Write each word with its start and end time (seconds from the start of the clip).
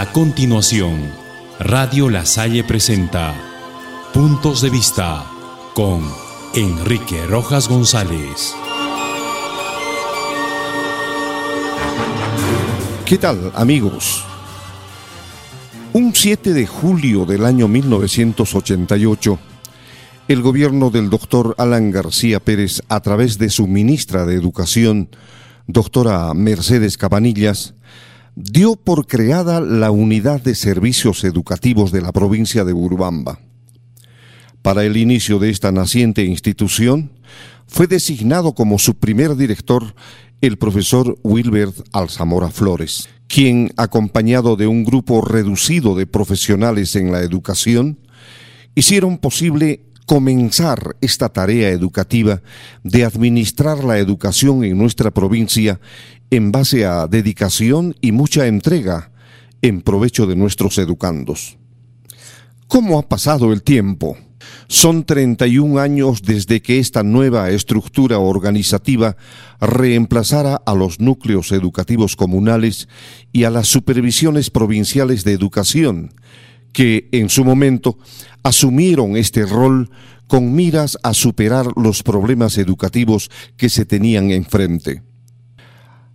A 0.00 0.12
continuación, 0.12 1.12
Radio 1.58 2.08
La 2.08 2.24
Salle 2.24 2.64
presenta 2.64 3.34
Puntos 4.14 4.62
de 4.62 4.70
Vista 4.70 5.26
con 5.74 6.02
Enrique 6.54 7.26
Rojas 7.26 7.68
González. 7.68 8.54
¿Qué 13.04 13.18
tal, 13.18 13.52
amigos? 13.54 14.24
Un 15.92 16.14
7 16.14 16.54
de 16.54 16.66
julio 16.66 17.26
del 17.26 17.44
año 17.44 17.68
1988, 17.68 19.38
el 20.28 20.40
gobierno 20.40 20.88
del 20.88 21.10
doctor 21.10 21.54
Alan 21.58 21.90
García 21.90 22.40
Pérez, 22.40 22.80
a 22.88 23.00
través 23.00 23.36
de 23.36 23.50
su 23.50 23.66
ministra 23.66 24.24
de 24.24 24.34
Educación, 24.34 25.10
doctora 25.66 26.32
Mercedes 26.32 26.96
Cabanillas, 26.96 27.74
dio 28.34 28.76
por 28.76 29.06
creada 29.06 29.60
la 29.60 29.90
Unidad 29.90 30.42
de 30.42 30.54
Servicios 30.54 31.24
Educativos 31.24 31.92
de 31.92 32.02
la 32.02 32.12
provincia 32.12 32.64
de 32.64 32.72
Urubamba. 32.72 33.40
Para 34.62 34.84
el 34.84 34.96
inicio 34.96 35.38
de 35.38 35.50
esta 35.50 35.72
naciente 35.72 36.24
institución, 36.24 37.12
fue 37.66 37.86
designado 37.86 38.54
como 38.54 38.78
su 38.78 38.94
primer 38.94 39.36
director 39.36 39.94
el 40.40 40.58
profesor 40.58 41.18
Wilbert 41.22 41.76
Alzamora 41.92 42.50
Flores, 42.50 43.08
quien, 43.28 43.72
acompañado 43.76 44.56
de 44.56 44.66
un 44.66 44.84
grupo 44.84 45.20
reducido 45.20 45.94
de 45.94 46.06
profesionales 46.06 46.96
en 46.96 47.12
la 47.12 47.20
educación, 47.20 47.98
hicieron 48.74 49.18
posible 49.18 49.89
comenzar 50.10 50.96
esta 51.00 51.28
tarea 51.28 51.68
educativa 51.68 52.42
de 52.82 53.04
administrar 53.04 53.84
la 53.84 54.00
educación 54.00 54.64
en 54.64 54.76
nuestra 54.76 55.12
provincia 55.12 55.78
en 56.32 56.50
base 56.50 56.84
a 56.84 57.06
dedicación 57.06 57.94
y 58.00 58.10
mucha 58.10 58.48
entrega 58.48 59.12
en 59.62 59.82
provecho 59.82 60.26
de 60.26 60.34
nuestros 60.34 60.78
educandos. 60.78 61.58
¿Cómo 62.66 62.98
ha 62.98 63.08
pasado 63.08 63.52
el 63.52 63.62
tiempo? 63.62 64.18
Son 64.66 65.04
31 65.04 65.78
años 65.78 66.22
desde 66.22 66.60
que 66.60 66.80
esta 66.80 67.04
nueva 67.04 67.48
estructura 67.50 68.18
organizativa 68.18 69.16
reemplazara 69.60 70.60
a 70.66 70.74
los 70.74 70.98
núcleos 70.98 71.52
educativos 71.52 72.16
comunales 72.16 72.88
y 73.32 73.44
a 73.44 73.50
las 73.50 73.68
supervisiones 73.68 74.50
provinciales 74.50 75.22
de 75.22 75.34
educación, 75.34 76.14
que 76.72 77.08
en 77.12 77.28
su 77.28 77.44
momento 77.44 77.98
asumieron 78.42 79.16
este 79.16 79.44
rol 79.46 79.90
con 80.26 80.54
miras 80.54 80.96
a 81.02 81.12
superar 81.12 81.66
los 81.76 82.02
problemas 82.02 82.56
educativos 82.56 83.30
que 83.56 83.68
se 83.68 83.84
tenían 83.84 84.30
enfrente. 84.30 85.02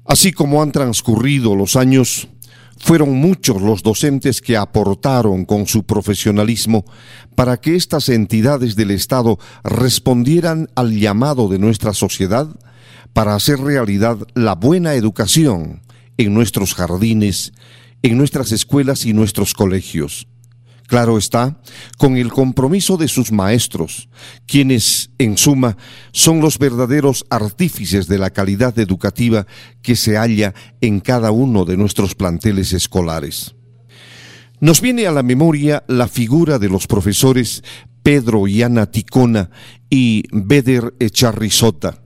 Así 0.05 0.31
como 0.31 0.61
han 0.61 0.71
transcurrido 0.71 1.55
los 1.55 1.75
años, 1.75 2.29
fueron 2.77 3.15
muchos 3.15 3.61
los 3.61 3.83
docentes 3.83 4.41
que 4.41 4.57
aportaron 4.57 5.45
con 5.45 5.65
su 5.65 5.83
profesionalismo 5.83 6.85
para 7.35 7.57
que 7.57 7.75
estas 7.75 8.09
entidades 8.09 8.75
del 8.75 8.91
Estado 8.91 9.39
respondieran 9.63 10.69
al 10.75 10.97
llamado 10.97 11.47
de 11.47 11.59
nuestra 11.59 11.93
sociedad 11.93 12.47
para 13.13 13.35
hacer 13.35 13.59
realidad 13.59 14.17
la 14.33 14.55
buena 14.55 14.93
educación 14.93 15.81
en 16.17 16.33
nuestros 16.33 16.73
jardines, 16.73 17.53
en 18.01 18.17
nuestras 18.17 18.51
escuelas 18.51 19.05
y 19.05 19.13
nuestros 19.13 19.53
colegios. 19.53 20.27
Claro 20.87 21.17
está, 21.17 21.59
con 21.97 22.15
el 22.15 22.31
compromiso 22.31 22.95
de 22.97 23.07
sus 23.07 23.31
maestros, 23.31 24.07
quienes, 24.45 25.09
en 25.17 25.37
suma, 25.37 25.77
son 26.11 26.41
los 26.41 26.59
verdaderos 26.59 27.25
artífices 27.29 28.07
de 28.07 28.19
la 28.19 28.29
calidad 28.29 28.77
educativa 28.77 29.47
que 29.81 29.95
se 29.95 30.15
halla 30.17 30.53
en 30.81 30.99
cada 30.99 31.31
uno 31.31 31.65
de 31.65 31.77
nuestros 31.77 32.13
planteles 32.13 32.71
escolares. 32.71 33.55
Nos 34.59 34.79
viene 34.79 35.07
a 35.07 35.11
la 35.11 35.23
memoria 35.23 35.83
la 35.87 36.07
figura 36.07 36.59
de 36.59 36.69
los 36.69 36.85
profesores 36.85 37.63
Pedro 38.03 38.47
y 38.47 38.61
Ana 38.61 38.85
Ticona 38.85 39.49
y 39.89 40.23
Beder 40.31 40.93
Echarrizota 40.99 42.04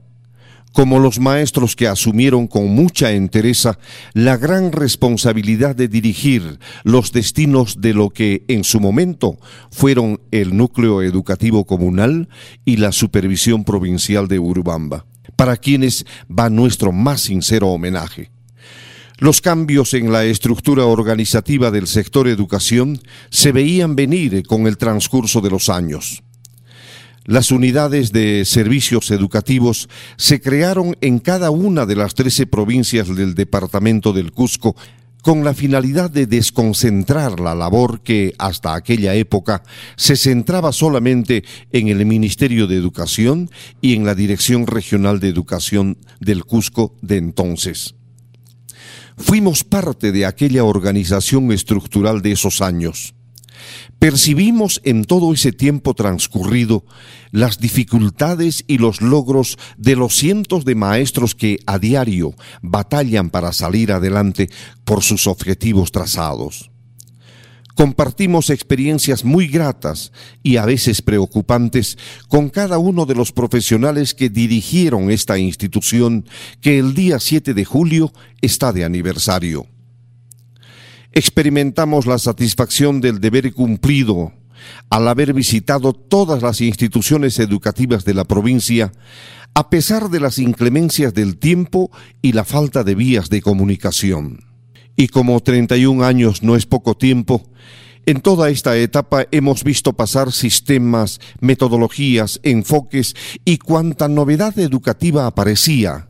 como 0.72 0.98
los 0.98 1.18
maestros 1.20 1.76
que 1.76 1.88
asumieron 1.88 2.46
con 2.46 2.68
mucha 2.68 3.12
entereza 3.12 3.78
la 4.12 4.36
gran 4.36 4.72
responsabilidad 4.72 5.74
de 5.74 5.88
dirigir 5.88 6.58
los 6.84 7.12
destinos 7.12 7.80
de 7.80 7.94
lo 7.94 8.10
que 8.10 8.44
en 8.48 8.64
su 8.64 8.80
momento 8.80 9.38
fueron 9.70 10.20
el 10.30 10.56
núcleo 10.56 11.02
educativo 11.02 11.64
comunal 11.64 12.28
y 12.64 12.76
la 12.76 12.92
supervisión 12.92 13.64
provincial 13.64 14.28
de 14.28 14.38
Urubamba, 14.38 15.06
para 15.36 15.56
quienes 15.56 16.06
va 16.30 16.50
nuestro 16.50 16.92
más 16.92 17.22
sincero 17.22 17.68
homenaje. 17.68 18.30
Los 19.18 19.42
cambios 19.42 19.92
en 19.92 20.12
la 20.12 20.24
estructura 20.24 20.86
organizativa 20.86 21.70
del 21.70 21.86
sector 21.86 22.26
educación 22.26 22.98
se 23.28 23.52
veían 23.52 23.94
venir 23.94 24.46
con 24.46 24.66
el 24.66 24.78
transcurso 24.78 25.42
de 25.42 25.50
los 25.50 25.68
años. 25.68 26.22
Las 27.26 27.52
unidades 27.52 28.12
de 28.12 28.44
servicios 28.44 29.10
educativos 29.10 29.88
se 30.16 30.40
crearon 30.40 30.96
en 31.00 31.18
cada 31.18 31.50
una 31.50 31.86
de 31.86 31.96
las 31.96 32.14
trece 32.14 32.46
provincias 32.46 33.14
del 33.14 33.34
departamento 33.34 34.12
del 34.12 34.32
Cusco 34.32 34.74
con 35.22 35.44
la 35.44 35.54
finalidad 35.54 36.10
de 36.10 36.26
desconcentrar 36.26 37.40
la 37.40 37.54
labor 37.54 38.00
que 38.00 38.34
hasta 38.38 38.74
aquella 38.74 39.14
época 39.14 39.62
se 39.96 40.16
centraba 40.16 40.72
solamente 40.72 41.44
en 41.72 41.88
el 41.88 42.06
Ministerio 42.06 42.66
de 42.66 42.76
Educación 42.76 43.50
y 43.80 43.94
en 43.94 44.06
la 44.06 44.14
Dirección 44.14 44.66
Regional 44.66 45.20
de 45.20 45.28
Educación 45.28 45.98
del 46.20 46.44
Cusco 46.44 46.96
de 47.02 47.18
entonces. 47.18 47.94
Fuimos 49.18 49.64
parte 49.64 50.12
de 50.12 50.24
aquella 50.24 50.64
organización 50.64 51.52
estructural 51.52 52.22
de 52.22 52.32
esos 52.32 52.62
años. 52.62 53.14
Percibimos 53.98 54.80
en 54.84 55.04
todo 55.04 55.32
ese 55.32 55.52
tiempo 55.52 55.94
transcurrido 55.94 56.84
las 57.32 57.58
dificultades 57.58 58.64
y 58.66 58.78
los 58.78 59.00
logros 59.00 59.58
de 59.76 59.96
los 59.96 60.14
cientos 60.16 60.64
de 60.64 60.74
maestros 60.74 61.34
que 61.34 61.58
a 61.66 61.78
diario 61.78 62.34
batallan 62.62 63.30
para 63.30 63.52
salir 63.52 63.92
adelante 63.92 64.50
por 64.84 65.02
sus 65.02 65.26
objetivos 65.26 65.92
trazados. 65.92 66.70
Compartimos 67.80 68.50
experiencias 68.50 69.24
muy 69.24 69.46
gratas 69.46 70.12
y 70.42 70.56
a 70.56 70.66
veces 70.66 71.00
preocupantes 71.00 71.96
con 72.28 72.50
cada 72.50 72.76
uno 72.76 73.06
de 73.06 73.14
los 73.14 73.32
profesionales 73.32 74.12
que 74.12 74.28
dirigieron 74.28 75.10
esta 75.10 75.38
institución 75.38 76.26
que 76.60 76.78
el 76.78 76.92
día 76.92 77.18
7 77.18 77.54
de 77.54 77.64
julio 77.64 78.12
está 78.42 78.72
de 78.74 78.84
aniversario 78.84 79.66
experimentamos 81.12 82.06
la 82.06 82.18
satisfacción 82.18 83.00
del 83.00 83.20
deber 83.20 83.52
cumplido 83.52 84.32
al 84.90 85.08
haber 85.08 85.32
visitado 85.32 85.92
todas 85.92 86.42
las 86.42 86.60
instituciones 86.60 87.38
educativas 87.38 88.04
de 88.04 88.14
la 88.14 88.24
provincia, 88.24 88.92
a 89.54 89.70
pesar 89.70 90.10
de 90.10 90.20
las 90.20 90.38
inclemencias 90.38 91.14
del 91.14 91.38
tiempo 91.38 91.90
y 92.22 92.32
la 92.32 92.44
falta 92.44 92.84
de 92.84 92.94
vías 92.94 93.30
de 93.30 93.42
comunicación. 93.42 94.44
Y 94.96 95.08
como 95.08 95.40
31 95.40 96.04
años 96.04 96.42
no 96.42 96.56
es 96.56 96.66
poco 96.66 96.96
tiempo, 96.96 97.42
en 98.06 98.20
toda 98.20 98.50
esta 98.50 98.76
etapa 98.76 99.26
hemos 99.30 99.64
visto 99.64 99.92
pasar 99.92 100.32
sistemas, 100.32 101.20
metodologías, 101.40 102.40
enfoques 102.42 103.14
y 103.44 103.58
cuanta 103.58 104.08
novedad 104.08 104.58
educativa 104.58 105.26
aparecía, 105.26 106.06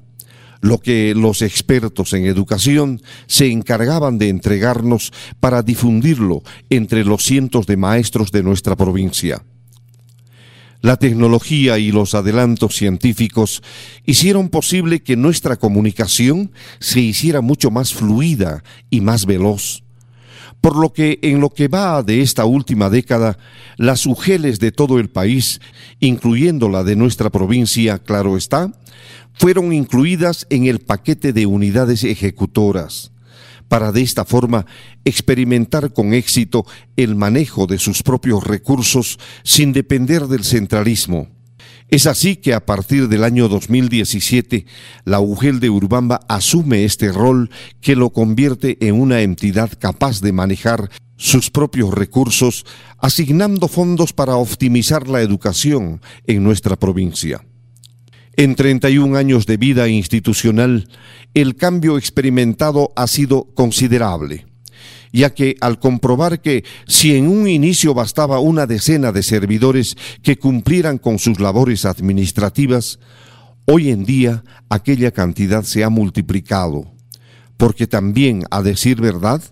lo 0.61 0.79
que 0.79 1.15
los 1.15 1.43
expertos 1.43 2.13
en 2.13 2.27
educación 2.27 3.01
se 3.27 3.51
encargaban 3.51 4.19
de 4.19 4.29
entregarnos 4.29 5.13
para 5.41 5.63
difundirlo 5.63 6.43
entre 6.69 7.05
los 7.05 7.25
cientos 7.25 7.67
de 7.67 7.77
maestros 7.77 8.31
de 8.31 8.43
nuestra 8.43 8.77
provincia. 8.77 9.43
La 10.83 10.97
tecnología 10.97 11.79
y 11.79 11.93
los 11.93 12.15
adelantos 12.15 12.75
científicos 12.75 13.63
hicieron 14.07 14.49
posible 14.49 15.03
que 15.03 15.17
nuestra 15.17 15.57
comunicación 15.57 16.53
se 16.79 17.01
hiciera 17.01 17.43
mucho 17.43 17.71
más 17.71 17.93
fluida 17.93 18.65
y 18.89 19.03
más 19.03 19.27
veloz 19.27 19.83
por 20.61 20.77
lo 20.77 20.93
que 20.93 21.19
en 21.23 21.41
lo 21.41 21.51
que 21.51 21.69
va 21.69 22.03
de 22.03 22.21
esta 22.21 22.45
última 22.45 22.91
década, 22.91 23.39
las 23.77 24.07
UGELES 24.07 24.59
de 24.61 24.73
todo 24.73 24.99
el 24.99 25.09
país, 25.09 25.61
incluyendo 26.01 26.69
la 26.69 26.85
de 26.85 26.97
nuestra 26.97 27.31
provincia, 27.31 27.99
claro 27.99 28.37
está, 28.37 28.73
fueron 29.33 29.73
incluidas 29.73 30.47
en 30.51 30.67
el 30.67 30.81
paquete 30.81 31.33
de 31.33 31.47
unidades 31.47 32.05
ejecutoras 32.05 33.13
para 33.69 33.93
de 33.93 34.03
esta 34.03 34.25
forma 34.25 34.67
experimentar 35.05 35.93
con 35.93 36.13
éxito 36.13 36.67
el 36.97 37.15
manejo 37.15 37.69
de 37.69 37.79
sus 37.79 38.03
propios 38.03 38.45
recursos 38.45 39.19
sin 39.45 39.73
depender 39.73 40.27
del 40.27 40.45
centralismo. 40.45 41.29
Es 41.91 42.07
así 42.07 42.37
que 42.37 42.55
a 42.55 42.65
partir 42.65 43.09
del 43.09 43.25
año 43.25 43.49
2017, 43.49 44.65
la 45.05 45.19
UGEL 45.19 45.59
de 45.59 45.71
Urbamba 45.71 46.21
asume 46.29 46.85
este 46.85 47.11
rol 47.11 47.51
que 47.81 47.97
lo 47.97 48.11
convierte 48.11 48.79
en 48.87 49.01
una 49.01 49.23
entidad 49.23 49.73
capaz 49.77 50.21
de 50.21 50.33
manejar 50.33 50.89
sus 51.17 51.51
propios 51.51 51.93
recursos, 51.93 52.65
asignando 52.99 53.67
fondos 53.67 54.13
para 54.13 54.37
optimizar 54.37 55.09
la 55.09 55.21
educación 55.21 56.01
en 56.29 56.45
nuestra 56.45 56.77
provincia. 56.77 57.45
En 58.37 58.55
31 58.55 59.17
años 59.17 59.45
de 59.47 59.57
vida 59.57 59.89
institucional, 59.89 60.89
el 61.35 61.57
cambio 61.57 61.99
experimentado 61.99 62.93
ha 62.95 63.09
sido 63.09 63.49
considerable. 63.55 64.47
Ya 65.13 65.35
que 65.35 65.57
al 65.61 65.79
comprobar 65.79 66.41
que 66.41 66.65
si 66.87 67.17
en 67.17 67.29
un 67.29 67.49
inicio 67.49 67.95
bastaba 67.95 68.41
una 68.41 68.67
decena 68.67 69.13
de 69.13 69.23
servidores 69.23 69.97
que 70.23 70.37
cumplieran 70.37 70.99
con 70.99 71.19
sus 71.19 71.41
labores 71.41 71.85
administrativas, 71.85 72.99
hoy 73.67 73.91
en 73.91 74.05
día 74.05 74.45
aquella 74.69 75.11
cantidad 75.11 75.65
se 75.65 75.85
ha 75.85 75.91
multiplicado, 75.91 76.93
porque 77.57 77.87
también, 77.87 78.45
a 78.51 78.63
decir 78.63 79.01
verdad, 79.01 79.43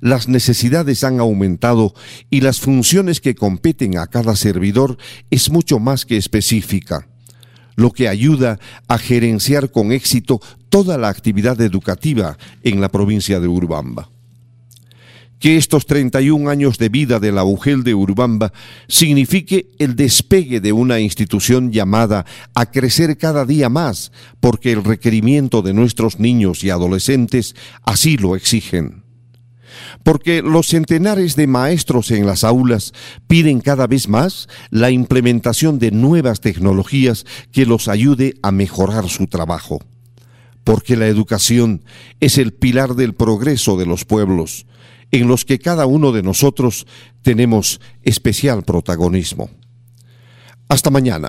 las 0.00 0.28
necesidades 0.28 1.04
han 1.04 1.20
aumentado 1.20 1.94
y 2.30 2.40
las 2.40 2.60
funciones 2.60 3.20
que 3.20 3.34
competen 3.34 3.98
a 3.98 4.06
cada 4.06 4.36
servidor 4.36 4.98
es 5.30 5.50
mucho 5.50 5.78
más 5.78 6.04
que 6.04 6.16
específica 6.16 7.08
lo 7.76 7.92
que 7.92 8.08
ayuda 8.08 8.58
a 8.88 8.98
gerenciar 8.98 9.70
con 9.70 9.92
éxito 9.92 10.40
toda 10.68 10.98
la 10.98 11.10
actividad 11.10 11.60
educativa 11.60 12.36
en 12.64 12.80
la 12.80 12.88
provincia 12.88 13.38
de 13.38 13.46
Urubamba 13.46 14.10
que 15.38 15.56
estos 15.56 15.86
31 15.86 16.50
años 16.50 16.78
de 16.78 16.88
vida 16.88 17.20
de 17.20 17.32
la 17.32 17.44
UGEL 17.44 17.84
de 17.84 17.94
Urubamba 17.94 18.52
signifique 18.88 19.70
el 19.78 19.94
despegue 19.94 20.60
de 20.60 20.72
una 20.72 21.00
institución 21.00 21.72
llamada 21.72 22.26
a 22.54 22.66
crecer 22.70 23.16
cada 23.16 23.44
día 23.44 23.68
más, 23.68 24.12
porque 24.40 24.72
el 24.72 24.84
requerimiento 24.84 25.62
de 25.62 25.74
nuestros 25.74 26.18
niños 26.18 26.64
y 26.64 26.70
adolescentes 26.70 27.54
así 27.84 28.16
lo 28.16 28.36
exigen. 28.36 29.04
Porque 30.02 30.42
los 30.42 30.68
centenares 30.68 31.36
de 31.36 31.46
maestros 31.46 32.10
en 32.10 32.26
las 32.26 32.42
aulas 32.42 32.92
piden 33.28 33.60
cada 33.60 33.86
vez 33.86 34.08
más 34.08 34.48
la 34.70 34.90
implementación 34.90 35.78
de 35.78 35.92
nuevas 35.92 36.40
tecnologías 36.40 37.26
que 37.52 37.66
los 37.66 37.86
ayude 37.86 38.34
a 38.42 38.50
mejorar 38.50 39.08
su 39.08 39.26
trabajo. 39.26 39.80
Porque 40.64 40.96
la 40.96 41.06
educación 41.06 41.84
es 42.20 42.38
el 42.38 42.52
pilar 42.52 42.94
del 42.94 43.14
progreso 43.14 43.76
de 43.76 43.86
los 43.86 44.04
pueblos 44.04 44.66
en 45.10 45.28
los 45.28 45.44
que 45.44 45.58
cada 45.58 45.86
uno 45.86 46.12
de 46.12 46.22
nosotros 46.22 46.86
tenemos 47.22 47.80
especial 48.02 48.62
protagonismo. 48.62 49.50
Hasta 50.68 50.90
mañana. 50.90 51.28